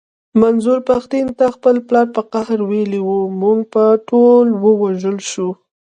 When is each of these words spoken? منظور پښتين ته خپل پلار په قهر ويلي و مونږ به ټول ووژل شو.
منظور 0.41 0.79
پښتين 0.89 1.25
ته 1.37 1.45
خپل 1.55 1.75
پلار 1.87 2.07
په 2.15 2.21
قهر 2.33 2.59
ويلي 2.69 2.99
و 3.03 3.11
مونږ 3.41 3.59
به 3.73 3.85
ټول 4.07 4.47
ووژل 4.63 5.17
شو. 5.31 5.49